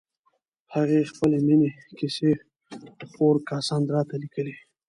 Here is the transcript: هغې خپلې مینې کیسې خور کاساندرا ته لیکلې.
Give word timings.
هغې 0.73 1.09
خپلې 1.11 1.37
مینې 1.45 1.69
کیسې 1.97 2.31
خور 3.11 3.35
کاساندرا 3.49 4.01
ته 4.09 4.15
لیکلې. 4.23 4.55